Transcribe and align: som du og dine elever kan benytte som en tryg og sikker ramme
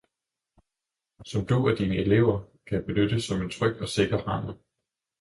som 1.33 1.45
du 1.45 1.55
og 1.69 1.77
dine 1.77 1.95
elever 1.95 2.43
kan 2.67 2.83
benytte 2.85 3.21
som 3.21 3.41
en 3.41 3.49
tryg 3.49 3.81
og 3.81 3.89
sikker 3.89 4.27
ramme 4.27 4.61